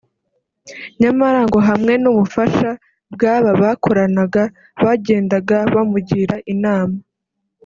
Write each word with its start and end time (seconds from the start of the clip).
nyamara 1.01 1.39
ngo 1.47 1.59
hamwe 1.69 1.93
n’ubufasha 2.03 2.69
bw’aba 3.13 3.51
bakoranaga 3.61 4.43
bagendaga 4.83 5.57
bamugira 5.73 6.35
inama 6.55 6.97